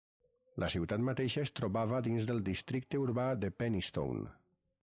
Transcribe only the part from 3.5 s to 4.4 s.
Penistone".